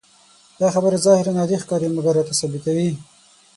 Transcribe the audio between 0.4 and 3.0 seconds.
دا خبره ظاهراً عادي ښکاري، مګر راته ثابتوي.